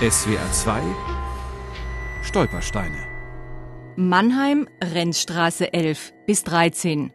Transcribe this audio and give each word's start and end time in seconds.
SWR 0.00 0.50
2 0.50 0.82
Stolpersteine 2.22 3.06
Mannheim, 3.96 4.66
Rennstraße 4.82 5.74
11 5.74 6.14
bis 6.26 6.42
13. 6.44 7.12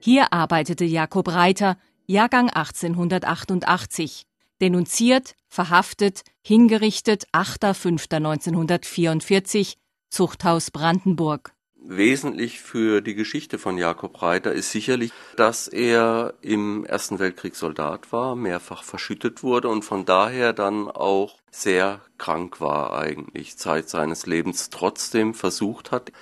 Hier 0.00 0.32
arbeitete 0.32 0.86
Jakob 0.86 1.28
Reiter, 1.28 1.76
Jahrgang 2.06 2.48
1888. 2.48 4.22
Denunziert, 4.62 5.34
verhaftet, 5.46 6.22
hingerichtet 6.40 7.26
8.5.1944, 7.34 9.74
Zuchthaus 10.08 10.70
Brandenburg. 10.70 11.52
Wesentlich 11.84 12.60
für 12.60 13.00
die 13.00 13.14
Geschichte 13.14 13.58
von 13.58 13.76
Jakob 13.76 14.22
Reiter 14.22 14.52
ist 14.52 14.70
sicherlich, 14.70 15.10
dass 15.36 15.66
er 15.66 16.34
im 16.40 16.84
Ersten 16.84 17.18
Weltkrieg 17.18 17.56
Soldat 17.56 18.12
war, 18.12 18.36
mehrfach 18.36 18.84
verschüttet 18.84 19.42
wurde 19.42 19.68
und 19.68 19.82
von 19.82 20.04
daher 20.04 20.52
dann 20.52 20.88
auch 20.88 21.38
sehr 21.50 22.00
krank 22.18 22.60
war 22.60 22.96
eigentlich 22.96 23.58
Zeit 23.58 23.88
seines 23.88 24.26
Lebens, 24.26 24.70
trotzdem 24.70 25.34
versucht 25.34 25.90
hat 25.90 26.12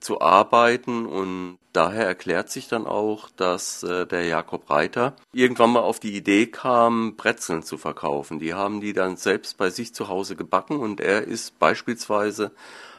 zu 0.00 0.20
arbeiten 0.20 1.06
und 1.06 1.58
daher 1.72 2.06
erklärt 2.06 2.50
sich 2.50 2.68
dann 2.68 2.86
auch, 2.86 3.30
dass 3.30 3.82
äh, 3.82 4.06
der 4.06 4.26
Jakob 4.26 4.68
Reiter 4.68 5.14
irgendwann 5.32 5.70
mal 5.70 5.80
auf 5.80 6.00
die 6.00 6.14
Idee 6.14 6.46
kam, 6.46 7.16
Brezeln 7.16 7.62
zu 7.62 7.78
verkaufen. 7.78 8.38
Die 8.38 8.52
haben 8.52 8.80
die 8.80 8.92
dann 8.92 9.16
selbst 9.16 9.56
bei 9.56 9.70
sich 9.70 9.94
zu 9.94 10.08
Hause 10.08 10.36
gebacken 10.36 10.76
und 10.76 11.00
er 11.00 11.22
ist 11.22 11.58
beispielsweise 11.58 12.52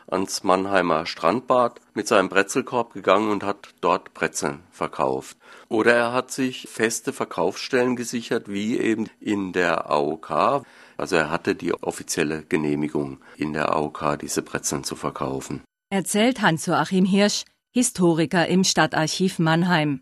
ans 0.08 0.44
Mannheimer 0.44 1.06
Strandbad 1.06 1.82
mit 1.94 2.08
seinem 2.08 2.30
Brezelkorb 2.30 2.94
gegangen 2.94 3.30
und 3.30 3.44
hat 3.44 3.74
dort 3.82 4.14
Brezeln 4.14 4.62
verkauft. 4.72 5.38
Oder 5.68 5.94
er 5.94 6.14
hat 6.14 6.32
sich 6.32 6.68
feste 6.70 7.14
Verkaufsstellen 7.14 7.96
gesichert, 7.96 8.48
wie 8.48 8.78
eben 8.78 9.10
in 9.20 9.52
der 9.54 9.90
AOK. 9.90 10.64
Also 10.98 11.16
er 11.16 11.30
hatte 11.30 11.56
die 11.56 11.74
offizielle 11.74 12.44
Genehmigung 12.44 13.20
in 13.38 13.54
der 13.54 13.72
AOK, 13.74 14.20
diese 14.22 14.42
Brezeln 14.42 14.84
zu 14.84 14.96
verkaufen. 14.96 15.62
Erzählt 15.90 16.42
Hans-Joachim 16.42 17.06
Hirsch, 17.06 17.44
Historiker 17.74 18.48
im 18.48 18.64
Stadtarchiv 18.64 19.40
Mannheim. 19.40 20.02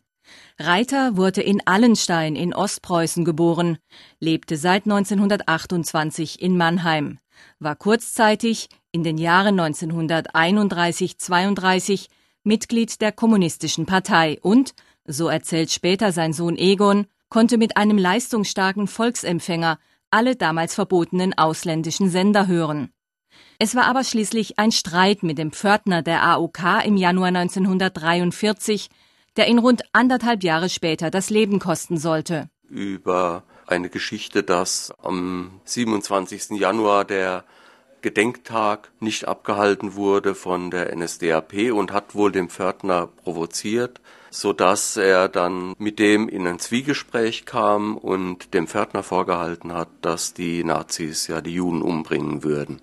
Reiter 0.59 1.17
wurde 1.17 1.41
in 1.41 1.65
Allenstein 1.65 2.35
in 2.35 2.53
Ostpreußen 2.53 3.25
geboren, 3.25 3.79
lebte 4.19 4.57
seit 4.57 4.85
1928 4.85 6.39
in 6.41 6.57
Mannheim, 6.57 7.17
war 7.59 7.75
kurzzeitig 7.75 8.69
in 8.91 9.03
den 9.03 9.17
Jahren 9.17 9.59
1931-32 9.59 12.07
Mitglied 12.43 13.01
der 13.01 13.11
Kommunistischen 13.11 13.85
Partei 13.85 14.39
und, 14.41 14.73
so 15.05 15.27
erzählt 15.27 15.71
später 15.71 16.11
sein 16.11 16.33
Sohn 16.33 16.57
Egon, 16.57 17.07
konnte 17.29 17.57
mit 17.57 17.77
einem 17.77 17.97
leistungsstarken 17.97 18.87
Volksempfänger 18.87 19.79
alle 20.11 20.35
damals 20.35 20.75
verbotenen 20.75 21.35
ausländischen 21.35 22.09
Sender 22.09 22.47
hören. 22.47 22.91
Es 23.57 23.75
war 23.75 23.85
aber 23.85 24.03
schließlich 24.03 24.59
ein 24.59 24.71
Streit 24.71 25.23
mit 25.23 25.39
dem 25.39 25.51
Pförtner 25.51 26.03
der 26.03 26.23
AOK 26.23 26.85
im 26.85 26.97
Januar 26.97 27.29
1943, 27.29 28.89
der 29.37 29.47
ihn 29.47 29.59
rund 29.59 29.83
anderthalb 29.93 30.43
Jahre 30.43 30.69
später 30.69 31.09
das 31.09 31.29
Leben 31.29 31.59
kosten 31.59 31.97
sollte. 31.97 32.49
Über 32.69 33.43
eine 33.67 33.89
Geschichte, 33.89 34.43
dass 34.43 34.93
am 35.01 35.61
27. 35.65 36.51
Januar 36.59 37.05
der 37.05 37.43
Gedenktag 38.01 38.91
nicht 38.99 39.27
abgehalten 39.27 39.95
wurde 39.95 40.35
von 40.35 40.69
der 40.69 40.93
NSDAP 40.95 41.71
und 41.71 41.93
hat 41.93 42.15
wohl 42.15 42.31
den 42.31 42.49
Pförtner 42.49 43.07
provoziert, 43.07 44.01
so 44.29 44.51
dass 44.51 44.97
er 44.97 45.29
dann 45.29 45.73
mit 45.77 45.99
dem 45.99 46.27
in 46.27 46.45
ein 46.45 46.59
Zwiegespräch 46.59 47.45
kam 47.45 47.95
und 47.95 48.53
dem 48.53 48.67
Pförtner 48.67 49.03
vorgehalten 49.03 49.73
hat, 49.73 49.87
dass 50.01 50.33
die 50.33 50.63
Nazis 50.63 51.27
ja 51.27 51.39
die 51.39 51.53
Juden 51.53 51.81
umbringen 51.81 52.43
würden. 52.43 52.81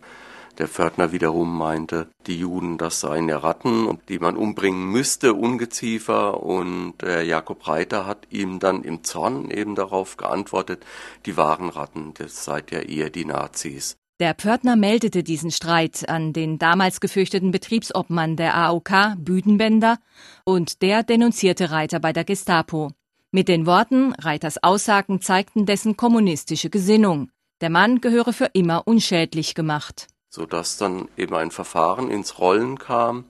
Der 0.61 0.69
Pförtner 0.69 1.11
wiederum 1.11 1.56
meinte, 1.56 2.11
die 2.27 2.39
Juden, 2.39 2.77
das 2.77 3.00
seien 3.00 3.30
ja 3.30 3.39
Ratten, 3.39 3.98
die 4.11 4.19
man 4.19 4.36
umbringen 4.36 4.91
müsste, 4.91 5.33
Ungeziefer. 5.33 6.43
Und 6.43 7.03
äh, 7.03 7.22
Jakob 7.22 7.66
Reiter 7.66 8.04
hat 8.04 8.26
ihm 8.28 8.59
dann 8.59 8.82
im 8.82 9.03
Zorn 9.03 9.50
eben 9.50 9.75
darauf 9.75 10.19
geantwortet, 10.19 10.84
die 11.25 11.38
wahren 11.38 11.70
Ratten, 11.70 12.12
das 12.12 12.44
seid 12.44 12.72
ja 12.72 12.81
ihr 12.81 13.09
die 13.09 13.25
Nazis. 13.25 13.97
Der 14.20 14.34
Pförtner 14.34 14.76
meldete 14.76 15.22
diesen 15.22 15.50
Streit 15.50 16.06
an 16.10 16.34
den 16.34 16.59
damals 16.59 17.00
gefürchteten 17.00 17.53
Betriebsobmann 17.53 18.37
der 18.37 18.54
AOK, 18.54 19.16
Büdenbender, 19.16 19.97
und 20.44 20.82
der 20.82 21.03
denunzierte 21.04 21.70
Reiter 21.70 22.00
bei 22.00 22.12
der 22.12 22.25
Gestapo. 22.25 22.91
Mit 23.31 23.49
den 23.49 23.65
Worten, 23.65 24.12
Reiters 24.12 24.62
Aussagen 24.62 25.22
zeigten 25.22 25.65
dessen 25.65 25.97
kommunistische 25.97 26.69
Gesinnung. 26.69 27.31
Der 27.62 27.70
Mann 27.70 28.03
gehöre 28.03 28.34
für 28.34 28.50
immer 28.53 28.87
unschädlich 28.87 29.54
gemacht. 29.54 30.06
Sodass 30.31 30.79
dann 30.79 31.09
eben 31.17 31.35
ein 31.35 31.51
Verfahren 31.51 32.11
ins 32.11 32.39
Rollen 32.39 32.79
kam. 32.79 33.25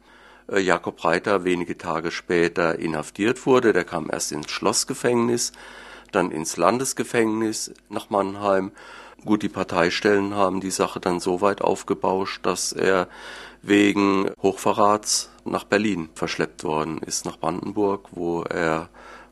Äh, 0.49 0.61
Jakob 0.61 1.03
Reiter 1.05 1.45
wenige 1.45 1.77
Tage 1.77 2.11
später 2.11 2.79
inhaftiert 2.79 3.47
wurde. 3.47 3.73
Der 3.73 3.85
kam 3.85 4.09
erst 4.11 4.31
ins 4.31 4.51
Schlossgefängnis, 4.51 5.53
dann 6.13 6.31
ins 6.31 6.57
Landesgefängnis 6.57 7.73
nach 7.89 8.11
Mannheim 8.11 8.73
Gut, 9.25 9.43
die 9.43 9.51
Parteistellen 9.51 10.35
haben 10.35 10.61
die 10.61 10.71
Sache 10.71 10.99
dann 10.99 11.21
so 11.21 11.43
weit 11.43 11.61
aufgebauscht, 11.61 12.47
dass 12.47 12.73
er 12.73 13.07
wegen 13.61 14.31
Hochverrats 14.41 15.31
nach 15.45 15.65
Berlin 15.65 16.09
verschleppt 16.15 16.65
worden 16.65 16.99
ist, 16.99 17.27
nach 17.27 17.39
Brandenburg, 17.39 18.09
wo 18.13 18.43
er 18.45 18.89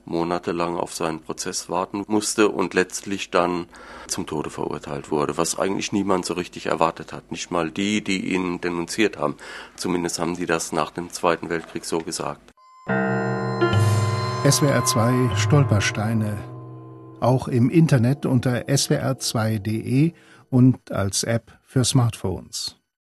monatelang 0.09 0.77
auf 0.77 0.95
seinen 0.95 1.21
Prozess 1.21 1.69
warten 1.69 2.05
musste 2.09 2.49
und 2.49 2.75
letztlich 2.75 3.31
dann 3.31 3.67
zum 4.07 4.27
Tode 4.27 4.51
verurteilt 4.51 5.11
wurde, 5.11 5.37
was 5.37 5.59
eigentlich 5.59 5.93
niemand 5.93 6.25
so 6.25 6.35
richtig 6.35 6.67
erwartet 6.67 7.13
hat. 7.13 7.31
Nicht 7.31 7.51
mal 7.51 7.71
die, 7.71 8.03
die 8.03 8.33
ihn 8.33 8.61
denunziert 8.61 9.19
haben. 9.19 9.37
Zumindest 9.77 10.19
haben 10.19 10.37
die 10.37 10.47
das 10.47 10.73
nach 10.73 10.91
dem 10.91 11.11
Zweiten 11.11 11.51
Weltkrieg 11.51 11.85
so 11.85 11.99
gesagt. 11.99 12.53
SWR 14.49 14.85
2 14.85 15.37
Stolpersteine 15.37 16.39
auch 17.21 17.49
im 17.49 17.71
Internet 17.71 18.27
unter 18.27 18.69
swr2.de 18.69 20.13
und 20.51 20.93
als 20.93 21.25
App 21.25 21.59
für 21.65 21.85
Smartphones. 21.85 22.78